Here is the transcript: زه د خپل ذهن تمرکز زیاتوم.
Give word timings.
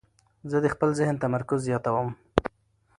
زه 0.49 0.57
د 0.61 0.67
خپل 0.73 0.89
ذهن 0.99 1.15
تمرکز 1.23 1.59
زیاتوم. 1.67 2.09